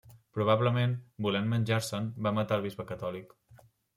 Probablement, 0.35 0.95
volent 1.25 1.51
venjar-se'n, 1.51 2.09
van 2.27 2.37
matar 2.39 2.59
el 2.61 2.65
bisbe 2.67 2.89
catòlic. 2.95 3.37